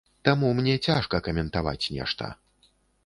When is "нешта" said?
1.99-2.31